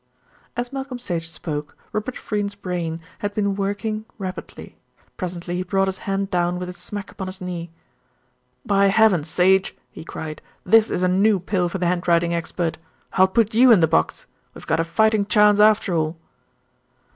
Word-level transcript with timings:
As 0.57 0.73
Malcolm 0.73 0.97
Sage 0.97 1.29
spoke, 1.29 1.77
Robert 1.93 2.17
Freynes's 2.17 2.55
brain 2.55 2.99
had 3.19 3.35
been 3.35 3.53
working 3.55 4.05
rapidly. 4.17 4.75
Presently 5.15 5.57
he 5.57 5.61
brought 5.61 5.87
his 5.87 5.99
hand 6.09 6.31
down 6.31 6.57
with 6.57 6.69
a 6.69 6.73
smack 6.73 7.11
upon 7.11 7.27
his 7.27 7.39
knee. 7.39 7.69
"By 8.65 8.87
heavens, 8.87 9.29
Sage!" 9.29 9.77
he 9.91 10.03
cried, 10.03 10.41
"this 10.63 10.89
is 10.89 11.03
a 11.03 11.07
new 11.07 11.39
pill 11.39 11.69
for 11.69 11.77
the 11.77 11.85
handwriting 11.85 12.33
expert. 12.33 12.79
I'll 13.13 13.27
put 13.27 13.53
you 13.53 13.71
in 13.71 13.79
the 13.79 13.87
box. 13.87 14.25
We've 14.55 14.65
got 14.65 14.79
a 14.79 14.83
fighting 14.83 15.27
chance 15.27 15.59
after 15.59 15.93
all." 15.93 16.17